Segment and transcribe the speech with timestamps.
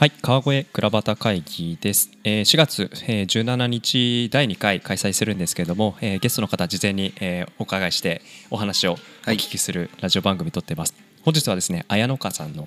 [0.00, 2.10] はい、川越倉端会議です。
[2.24, 10.94] えー4月、えー17日第2回開催するんですけれども、えーゲストの方事前に、えーお伺いしてお話をおはい聞きするラジオ番組撮ってます。
[11.22, 12.66] 本日はですね、綾野川さんの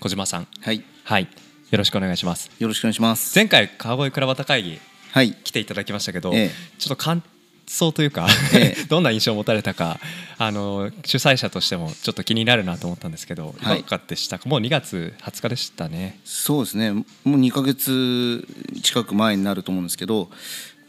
[0.00, 2.50] 小島さん、はい、はい、よろしくお願いします。
[2.58, 3.34] よろしくお願いします。
[3.34, 4.78] 前回川越倉端会議
[5.12, 7.22] はい、来ていただきましたけど、ええちょっと感
[7.66, 9.98] 想というか、ええ どんな印象を持たれたか
[10.38, 14.48] あの主催者としてもちょっと気になるなと思ったんですけど、はいいかがでしたか？
[14.48, 16.20] もう2月20日でしたね。
[16.24, 16.92] そうですね。
[16.92, 18.46] もう2ヶ月
[18.82, 20.30] 近く前になると思うんですけど、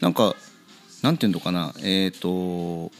[0.00, 0.36] なんか
[1.02, 2.92] なんていうのかな、えっ、と。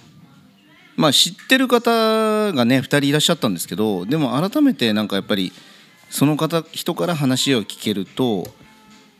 [0.97, 5.53] まあ知ってる方がね2人いらっしゃったんですけどでも改めてなんかやっぱり
[6.11, 8.49] その方人から話を聞けると、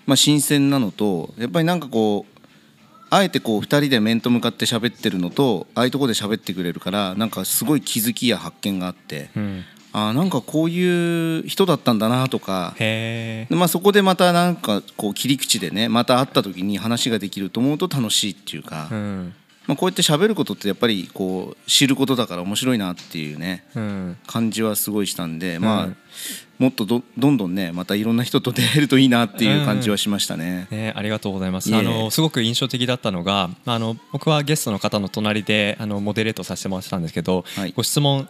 [0.05, 2.38] まあ、新鮮なのとやっぱりなんかこう
[3.11, 12.75] あえてこう2人で面と向かって喋ってるのとああいうところで喋ってくれるからなんかすごい気づきや発見があってうん、あーなんかこういう人だったんだなとか
[13.51, 19.35] まあ、そこでまたなんかこう切り口でねまた会った時に話ができると思うと楽しいっていうか、え、うん
[19.69, 25.97] まあ、こうやって喋ることってやっぱりこう知ることだから面白いなっていうねうん、感じはすごいしたんで、まあうん。
[26.59, 30.67] もっとどどんどんねまたいろんな人と出会えるといいなっていう感じはしましたね。
[30.71, 31.73] ね、ありがとうございます。
[31.75, 37.73] あのすごく印象的だったのがあの僕はゲストの方の隣であのモデレートさせてもらってたんですけど、はい。
[37.77, 38.27] ご質問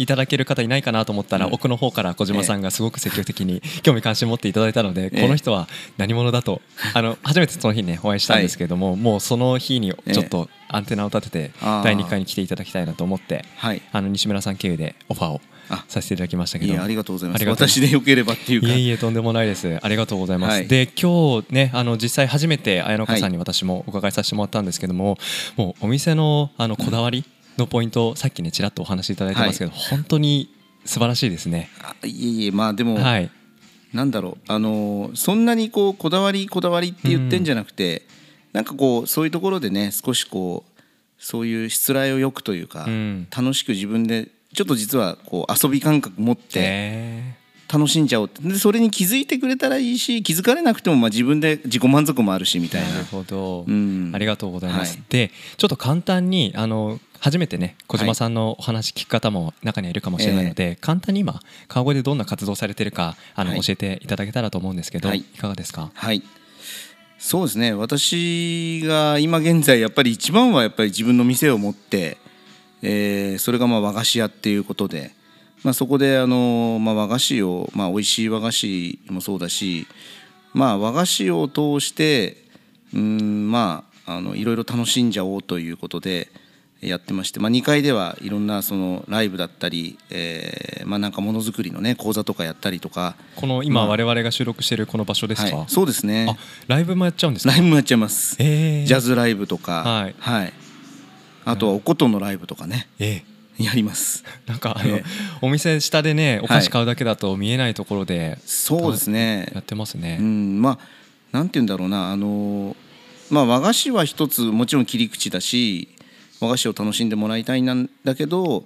[0.00, 1.52] いただける方いないかなと思ったら、うん。
[1.52, 5.22] 奥の方から小島さんがすごく積極的に興味関心持っていただいたので、ええ。
[5.22, 6.62] この人は何者だと
[6.94, 13.82] あの初めてその日ねお会いしたんですけれども、もうその日にちょっとアンテナを立てて第2回に来ていただきたいなと思ってはい。
[13.92, 15.84] あの西村さん経由でオファーをあ。
[15.88, 16.82] させていただきましたけど。
[16.82, 17.44] ありがとうございます。
[17.46, 18.68] 私でよければっていうか。
[18.68, 19.78] いえいえとんでもないです。
[19.82, 20.66] ありがとうございます、はい。
[20.66, 25.18] で今日ねあの実際初めて綾野川さんに私もお伺いさせてもらったんですけども、
[25.56, 27.24] もうお店のあのこだわり
[27.60, 30.52] のポイント、さっきねちらっとお話しいただいてますけど、本当に
[30.84, 31.70] 素晴らしいですね。
[31.82, 33.30] あいえいえまあでも、はい。
[33.92, 38.02] なんだろうあのーそんなにこうこだわりこだわりって言ってんじゃなくて、
[38.52, 40.82] なんかこうそういうところでね少しこう
[41.18, 43.26] そういうしつらいをよくというか、うん。
[43.36, 47.34] 楽しく自分でちょっと実はこう遊び感覚持ってへ
[47.72, 48.42] 楽しんじゃおうって。
[48.42, 52.88] でそれに気づいてくれたらいいし気づかれなくてもまあ自分で自己満足もあるしみたいな。
[52.88, 54.10] ーなるほど、うん。
[54.14, 55.04] ありがとうございます、はい。
[55.08, 63.60] でちょっと簡単にあの初めてね小島さんのお話聞く方も中にはいるかもしれないので、簡単に今川越でどんな活動されてるかあの、はい。
[63.60, 65.18] 教えていただけたらと思うんですけど、はい。
[65.18, 65.90] いかがですか？
[65.94, 66.22] はい。
[67.18, 67.74] そうですね。
[67.74, 72.16] 私が今現在やっぱり一番はやっぱり自分の店を持って、
[72.80, 75.12] えーそれがまあ和菓子屋っていうことで、
[75.62, 79.86] まあ、そこであの、まあ、和菓子を、まあ、美味しい和菓子もそうだし、
[80.54, 82.38] まあ、和菓子を通して
[82.94, 86.28] うんまああのいろいろ楽しんじゃおうということで
[86.80, 96.26] やってまして、まあ、2階ではいろんなそのライブだったり、えーまあ、なんかものづくりのね講座とかやったりとか、この今まあ我々が収録しているこの場所ですか、はい、そうですね。
[96.28, 96.36] あ
[96.68, 97.52] ライブもやっちゃうんですか？
[97.52, 98.34] ライブもやっちゃいます。
[98.40, 99.82] えー、ジャズライブとか、
[100.18, 100.52] はい。
[101.44, 103.22] あとはお琴のライブとかね、え
[103.64, 104.24] やります。
[104.46, 105.04] ー なんかあの、え
[105.40, 109.60] お店下でねお菓子買うだけだと見えないところでそうですねや。
[109.60, 110.78] ってますね、うん、まあ
[111.32, 112.76] なんて言うんだろうな、あの
[113.30, 115.88] まあ和菓子は一つもちろん切り口だし、
[116.40, 118.64] 和菓子を楽しんでもらいたいんだけど、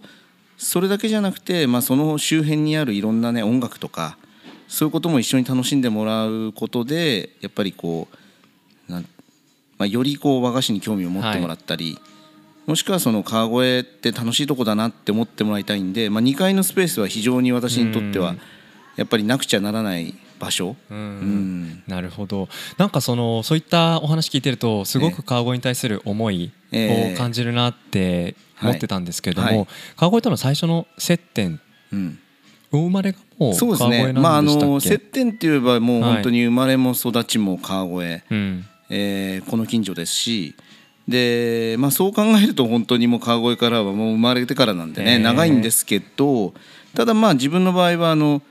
[0.57, 4.17] それだけじゃなくて、まあその周辺にあるいろんなね音楽とか。
[4.67, 8.17] そういうことも一緒に楽しんでもらうことでやっぱりこう
[9.79, 11.99] まあ、よりこう和菓子に興味を持ってもらったり、
[12.67, 18.41] もしくはその川越って楽しいとこだなって思ってもらいたいんで、まあ、2階のスペースは非常に私にとってはうん。
[18.97, 20.77] やっぱりなくちゃならない場所。
[20.91, 20.99] うん。
[20.99, 21.83] うん。
[21.87, 22.49] なるほど。
[22.79, 27.15] なんかそのそういったお話聞いてるとすごく川越に対する思いええ。
[27.15, 29.59] を感じるなって思ってたんですけれども、はい。
[29.59, 29.67] はい。
[29.97, 31.61] 川越との最初の接点
[31.93, 32.19] うん。
[32.73, 38.65] お生まれがもうそうです川越ね、まあ、あなんでしたっけ、の接点って言えばもうはい本当に生まれも育ちも川越、うん。
[38.91, 40.55] えーこの近所ですし
[41.09, 46.55] で、まあ、そう考えると本当にもう川越からはもう生まれてからなんでね長いんですけど
[46.95, 48.43] ただまあ自分の場合はあの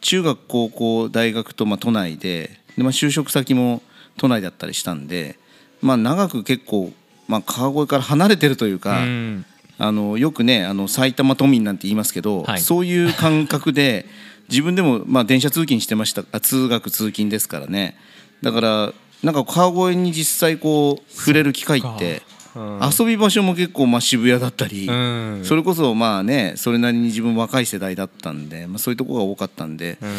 [0.00, 3.82] 中学高校大学とまあ都内でで、まあ、就職先も
[4.16, 5.38] 都内だったりしたんで、
[5.80, 6.92] まあ、長く結構、
[7.28, 9.02] まあ、川越から離れてるというか。
[9.02, 9.44] うん。
[9.76, 12.60] あのよくねあの埼玉都民なんて言いますけど、はい。
[12.60, 14.06] そういう感覚で
[14.48, 17.96] 自分でも、まあ、電車通勤してましたあ通学通勤ですからね。
[18.40, 18.92] だから
[19.24, 22.22] なんか川越に実際こう触れる機会って
[22.54, 22.80] うん。
[22.98, 25.40] 遊び場所も結構まあ渋谷だったり、うん。
[25.44, 30.10] それこそまあねそれなりに自分若い世代だったんで、まあ、そういうところが多かったんで、うん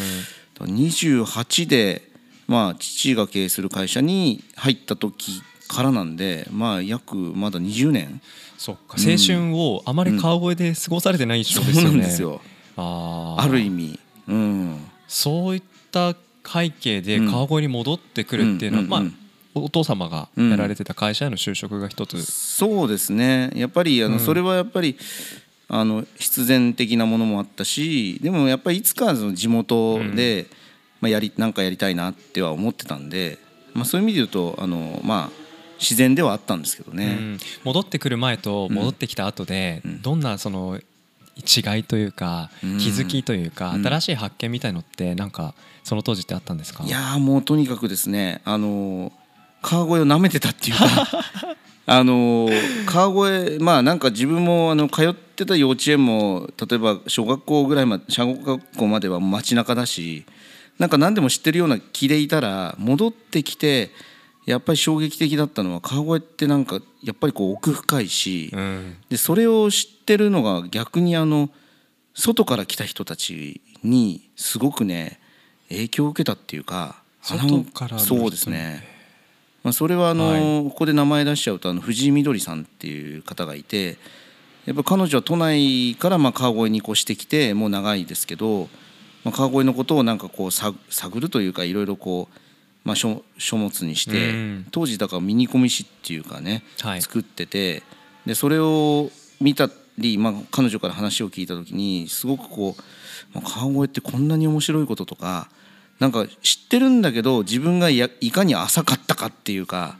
[0.63, 2.01] 28で、
[2.47, 8.21] まあ、父が経営する会社に入った時からなんで、まあ、約まだ20年。
[8.57, 8.95] そっか。
[8.97, 11.97] 青春をあまり川越で過ごされてない印象ですそうよね。
[11.97, 12.41] なんですよ。
[12.77, 13.41] あー。
[13.43, 16.15] ある意味、うん、そういった
[16.47, 19.11] 背景で川越に戻ってくるっていうのは、うんうんうん。
[19.11, 19.25] まあ
[19.57, 23.51] お父様がやられてた会社への就職が一つ、そうですね。
[23.55, 24.19] やっぱりあの、うん。
[24.19, 24.97] それはやっぱり
[25.67, 30.47] あの必然的なものもあったしでもやっぱりいつかその地元で、
[31.01, 33.39] まあ、やりなんかやりたいなっては思ってたんで、
[33.73, 35.45] まあ、そういう意味で言うとあの、まあ、
[35.79, 37.17] 自然ではあったんですけどね。
[37.19, 37.39] うん。
[37.63, 40.01] 戻ってくる前と戻ってきた後で、うん。
[40.01, 40.79] どんなその
[41.37, 42.77] 違いというか、うん。
[42.77, 43.83] 気づきというか、うん。
[43.85, 45.53] 新しい発見みたいのってなんか
[45.83, 46.83] その当時ってあったんですか？
[46.83, 49.11] いやーもうとにかくですねあの
[49.61, 50.85] 川越を舐めてたっていうか
[51.87, 52.49] あの
[52.85, 60.25] 川越まあなんか自分もあの通ってた幼稚園も例えば小学校ぐらいまで小学校までは街中だし
[60.79, 63.91] なんか何でも知ってるような気でいたら戻ってきて
[64.45, 68.97] やっぱり衝撃的だったのは川越ってなんかやっぱりこう奥深いし、うん。
[69.09, 71.49] でそれを知ってるのが逆にあの
[72.13, 75.19] 外から来た人たちにすごくね
[75.69, 78.83] 影響を受けたっていうか外からそうですね、
[79.63, 83.97] まあ、それはあの、ここで名前出しちゃうとあの藤井みどりさんっていう方がいて
[84.65, 88.69] やっぱ彼女は都内からまあ川越に越してきてもう長いですけど、
[89.23, 92.39] まあ、川越のことをなんかこう探探るというかいろいろこう、
[92.85, 94.67] まあ、書書物にして、うん。
[94.71, 97.01] 当時だからミニコミ誌っていうかね、はい。
[97.01, 97.83] 作ってて
[98.25, 99.11] でそれを
[99.41, 102.81] 見たり、まあ、彼女から話を聞いた時にすごくこう、
[103.33, 105.49] まあ、川越ってこんなに面白いこととか
[105.99, 109.97] なんか知ってるんだけど自分がやいかに浅かったかっていうか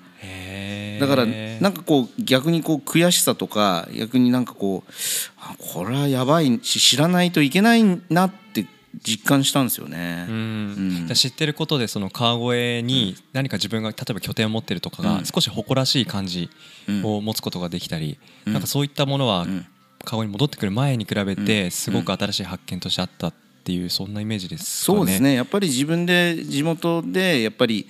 [0.99, 4.91] だからなんかこう逆にこう悔しさとか逆になんかこう
[5.37, 8.65] あこれはやばいし知らないといけないなって
[9.03, 10.25] 実感したんですよね。
[10.29, 11.09] うん。
[11.13, 15.25] 知ってることでその川越に何か自分が例えば拠点を持ってるとかがうん。
[15.25, 16.49] 少し誇らしい感じ
[16.87, 17.05] うん。
[17.05, 18.53] を持つことができたり、うん。
[18.53, 19.65] なんかそういったものはうん。
[20.03, 21.45] 川越に戻ってくる前に比べうん。
[21.45, 23.33] てすごく新しい発見としてあったっ
[23.63, 24.97] ていうそんなイメージですかね。
[24.99, 25.33] そうですね。
[25.33, 27.87] やっぱり自分で地元でやっぱり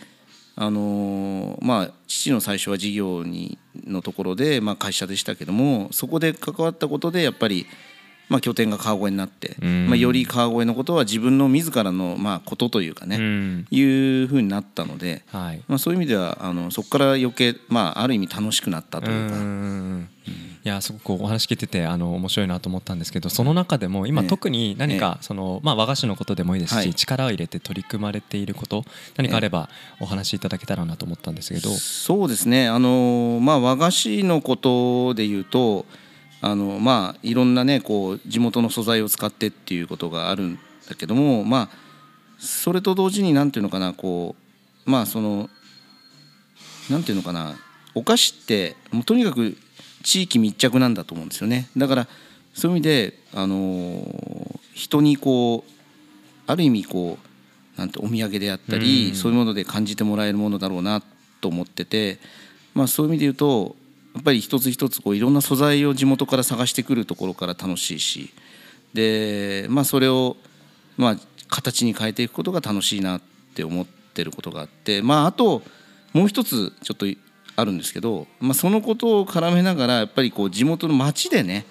[0.58, 7.66] あのーまあ父の最初は事業にのところで、まあ、会社でしたけどもそこで関わったことでやっぱり、
[8.30, 9.88] まあ、拠点が川越になって、うん。
[9.88, 13.68] まあ、より川越のことは自分の自らの、まあ、ことというかね、うん。
[13.70, 13.82] い
[14.24, 15.62] うふうになったので、はい。
[15.68, 19.36] まあ、そういう意味ではあのそこから余計、まあ、ある意味楽しくなったというか。
[19.36, 20.10] うん
[20.66, 26.96] いやすごくお話聞いててあの面白いなと思ったんですけどその中でも今ええ特に何かその、まあ、和菓子のことでもいいですし、はい。
[26.96, 28.84] 力を入れて取り組まれていること
[29.16, 29.70] 何かあれば
[30.00, 32.68] お話しいただけたらなと思ったんですけど、そうですね。
[32.68, 35.86] あの、まあ、和菓子のことでいうと
[36.42, 40.60] あの、まあ、いろんなねこう地元の素材を使ってっていうことがあるん
[40.90, 41.78] だけども、まあ、
[42.40, 44.36] それと同時に何ていうのかなこ
[44.86, 45.50] うまあその
[46.90, 47.56] なんていうのかな
[47.96, 49.58] お菓子ってもうとにかく
[50.04, 51.68] 地域密着なんだと思うんですよね。
[51.76, 52.08] だから
[52.54, 55.72] そういう意味で、あのー人にこう
[56.48, 57.18] ある意味こ
[57.76, 59.16] うなんてお土産であったり、うん。
[59.16, 61.02] そういうもので感じてもらえるものだろうな
[61.42, 62.20] と思ってて、
[62.74, 63.76] まあ、そういう意味で言うと
[64.16, 68.34] やっぱり一つ一つこういろんな素材を地元から探してくるところから楽しいし。
[68.94, 70.38] で、まあ、それを、
[70.98, 71.18] まあ、
[71.50, 73.22] 形に変えていくことが楽しいなっ
[73.54, 75.62] て思ってることがあって、まあ、あと
[76.14, 77.06] もう一つちょっと
[77.58, 81.66] あるんですけど、まあ、そのことを絡めながらやっぱりこう地元の町でね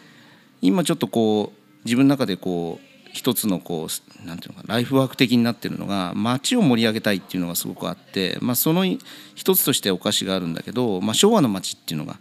[0.60, 12.18] 今ちょっとこう自分の中でこう一つのこうなんていうのかライフワーク的になってるのが町を盛り上げたいっていうのがすごくあって、まあ、その一つとしてお菓子があるんだけど、まあ、昭和の町っていうのが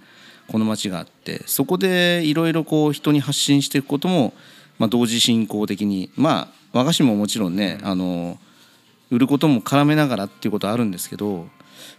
[0.48, 4.34] この町があってそこでいろいろこう人に発信していくことも、
[4.78, 8.38] まあ、同時進行的にまあ和菓子ももちろんねあの
[9.10, 11.48] 売ることも絡めながらっていうことはあるんですけど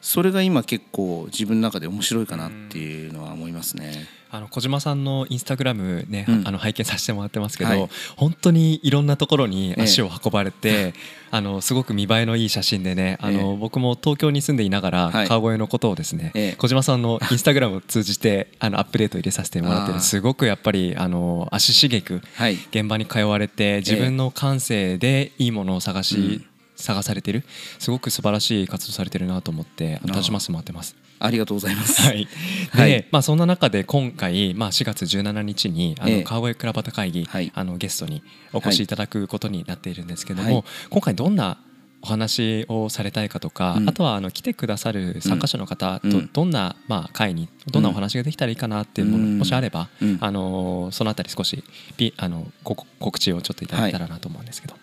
[0.01, 4.07] それが今結構自分の中で面白いかなっていうのは思いますね。
[4.35, 6.43] あの小島さんのインスタグラムね、うん。
[6.45, 7.89] あの拝見させてもらってますけど、はい。
[8.17, 9.83] 本当にいろんなところにええ。
[9.83, 10.93] 足を運ばれて、
[11.31, 15.29] あのすごく見栄えのいい写真でねあの、ええ僕も東京に住んでいながら、はい。
[15.29, 16.53] 川越のことをですね、ええ。
[16.57, 22.55] 小島さんのインスタグラムを通じてあのアップデート入れさせてもらってすごくやっぱりあの足しげくはい。
[22.55, 27.45] 現場に通われて自分の感性でいいものを探し、うん探されてる。
[27.79, 30.97] すごく素晴らしい活動されてるなと思ってあー楽しませてもらってます。
[31.21, 32.03] ありがとうございます。
[32.03, 32.29] はい、
[32.75, 33.07] で、はい。
[33.11, 36.23] まあ、そんな中で今回、まあ、4月17日にあの、ええ。
[36.23, 37.53] 川越倉端会議、はい。
[37.55, 40.65] あのゲストにお越しいただくことになっているんですけども、はい。
[40.91, 41.59] 今回どんな
[42.03, 43.89] お話をされたいかとか、うん。
[43.89, 46.31] あとはあの来てくださる参加者の方とうん。
[46.33, 49.39] どんな、まあ、会にどんなお話ができたらいいかなっていうもの、うん。
[49.39, 50.19] もしあれば、うん。
[50.21, 51.65] あのそのあたり少し
[51.97, 54.75] ピあのご告知をちょっといただけたらなと思うんですけど。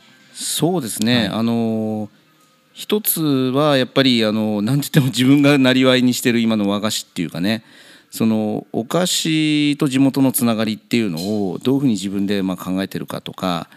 [0.41, 1.27] そうですね、はい。
[1.39, 2.09] あの
[2.73, 7.63] 一つはやっぱりあのなんて言っても自分がなりわいにしてる今の和菓子っていうかね。
[8.09, 11.17] そのお菓子と地元のつながりっていうの
[11.49, 13.67] をどういうふうに自分でまあ考えてるかとか。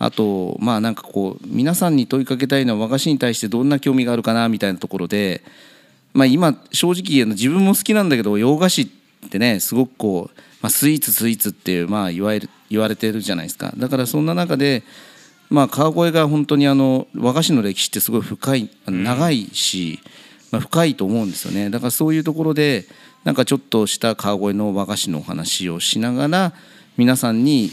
[0.00, 5.42] あとまあなんかこう皆さんに問いかけたいのは和菓子に対してどんな興味があるかなみたいなところで、
[6.14, 8.88] まあ、今正直自分も好きなんだけど洋菓子っ
[9.30, 13.72] てねすごくこう、まあ、スイーツスイーツっていうまあ言われる言われてるじゃないですか。
[13.76, 14.84] だからそんな中で
[15.50, 20.00] まあ川越が本当にあの和菓子の歴史ってすごい深い長いし、
[20.50, 21.70] まあ、深いと思うんですよね。
[21.70, 22.84] だからそういうところで
[23.24, 26.52] なんかちょっとした川越の和菓子のお話をしながら
[26.96, 27.70] 皆さんに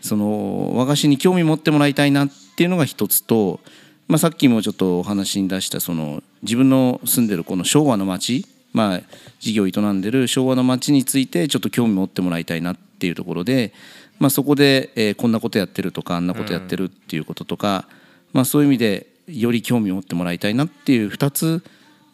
[0.00, 3.60] その和菓子に興味持ってもらいたいなっていうのが一つと、
[4.06, 9.00] まあ、さっきもちょっとお話に出したその自分の住んでるこの昭和の町、まあ、
[9.40, 13.72] 事業を営んでる昭和の町についてちょっと興味持ってもらいたいなっていうところで、
[14.18, 17.86] まあ、そこで、えー、こんなことやってるとかあんなことやってるっていうこととか、
[18.32, 21.62] まあ、そういう意味でより興味を持ってもらいたいなっていう2つ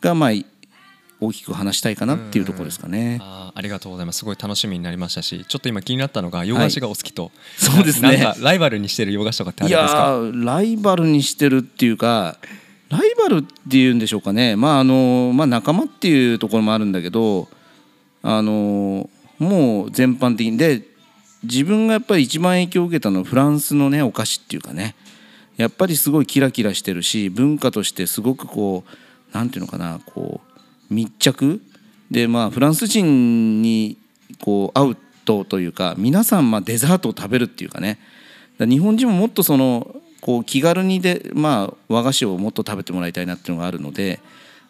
[0.00, 0.30] がまあ
[1.20, 3.18] 大きく話したいかなっていうところですかね。
[3.22, 4.18] あありがとうございます。
[4.18, 8.16] すごい楽しみになりましたしちょっと今気になったのが洋菓子がお好きと、はい、そうですね。
[8.18, 10.52] なんかライバルにしてる洋菓子とかってあるんですか？
[10.52, 12.36] ライバルにしてるっていうか
[12.90, 14.56] ライバルっていうんでしょうかね。
[14.56, 17.48] まああの、まあ、仲間っていうところもあるんだけど
[18.22, 19.08] あの
[19.38, 20.82] もう全般的にで
[21.44, 24.94] 自分がやっぱり一番影響を受けたのはフランスのねお菓子っていうかね。
[25.56, 28.90] やっぱりすごいキラキラしてるし文化としてすごくこう
[29.32, 30.40] 何て言うのかなこ
[30.90, 31.60] う密着。
[32.10, 33.96] でまあフランス人に
[34.40, 37.98] こう会うとというか皆さんまデザートを食べるっていうかね。
[38.58, 44.20] 日本人ももっとそのこう気軽にで、まあ、和菓子をもっと食べてもらいたいなっていうのがあるので、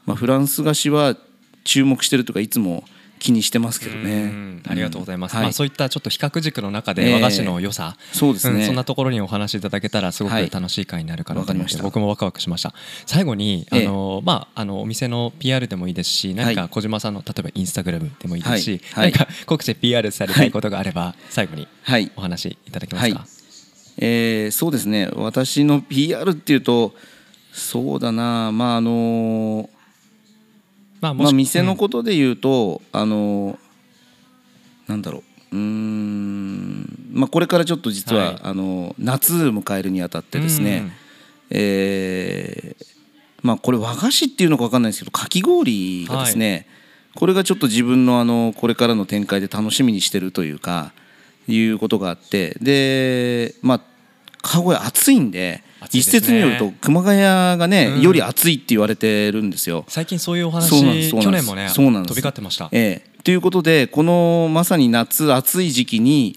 [0.05, 1.17] まあ、フランス菓子は
[1.63, 2.83] 注目してるとかいつも
[3.19, 4.61] 気にしてますけどね。
[4.69, 5.35] ありがとうございます。
[5.35, 12.75] まあそういったちょっと比較軸の中で和菓子の良さ、えー、そうですね、うん、そんなところにお話しいただけたらすごく楽しい会になるかなと思って、はい、僕もワクワクしました。
[13.07, 21.69] 最後にあの、えー、まああのお店の PR でもいいですし、何か小島さんの例えばインスタグラムでもいいですし、はい、何か告知 PR されたいことがあれば最後に
[22.17, 23.27] お話いただけますか？
[23.97, 25.09] えー、そうですね。
[25.15, 26.95] 私の PR っていうと
[27.53, 28.51] そうだな。
[28.53, 29.71] まああの
[31.13, 33.59] まあ、まあ店のことで言うと、うん、あの
[34.87, 35.57] なんだろう。
[35.57, 37.11] うん。
[37.13, 40.93] まあこれからちょっと実は、はい、あの夏迎えるにあたってですね、うん、
[41.51, 42.87] えー、
[43.43, 46.67] まあこれ和菓子っていうのか分かんないですけどかき氷がですね、はい、
[47.17, 50.93] これがちょっと自分のあのこれからの展開で楽しみにしてるというか
[51.49, 52.57] いうことがあって。
[52.61, 53.81] でまあ
[54.45, 59.85] 川越暑いんで一説によると熊谷がね、うん、より暑いって言われてるんですよ。
[59.89, 63.15] 最近そういうお話去年もね飛び交ってました、ええ。
[63.23, 66.37] ということでこのまさに夏暑い時期に、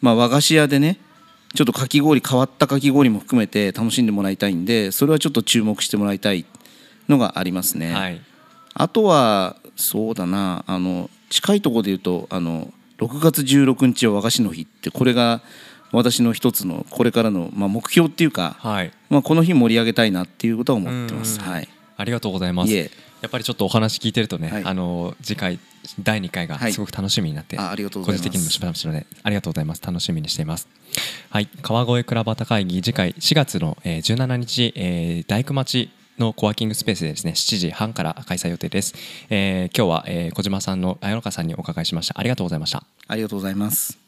[0.00, 0.98] まあ、和菓子屋でね
[1.54, 6.44] ちょっとかき氷変わったかき氷も含めて楽しんでもらいたいんでそれはちょっと注目してもらいたい
[7.08, 7.92] のがありますね。
[7.92, 8.20] はい、
[8.74, 15.40] あとはそうだなあの近いところで言うとあの6月16日は和菓子の日ってこれが
[15.92, 21.40] 私の一つのこれからの、まあ、目標っていうか、はい、まあ、この日盛り上げたいなっていうことは思ってます。
[21.40, 22.72] はい、ありがとうございます。
[23.20, 25.58] やっぱりちょっとお話聞いてるとね、はい、あの次回
[26.00, 29.82] 第2回がすごく楽しみになって、はい、個人的にもしましたのでありがとうございます。
[29.82, 30.68] 楽しみにしています。
[31.30, 31.48] はい。
[31.62, 38.94] 川越倉端会議次回4月の17日、えー、大工町のコワーキングスペースでですね7時半から開催予定です、
[39.30, 42.18] えー、今日は、えー、小島さんの綾香さんにお伺いしました。
[42.18, 42.84] ありがとうございました。
[43.06, 44.07] ありがとうございます